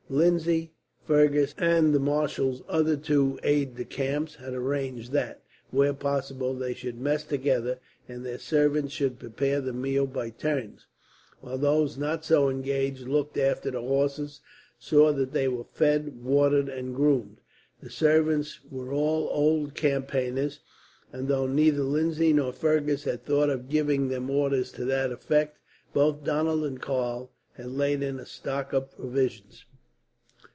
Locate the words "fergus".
1.05-1.55, 22.51-23.05